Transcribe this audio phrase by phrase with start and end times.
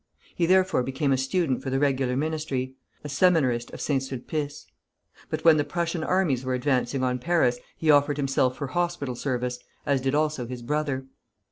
[0.35, 4.65] He therefore became a student for the regular ministry, a Seminarist of Saint Sulpice.
[5.29, 9.59] But when the Prussian armies were advancing on Paris, he offered himself for hospital service,
[9.85, 11.05] as did also his brother.